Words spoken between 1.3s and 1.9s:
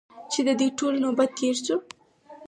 تېر شو.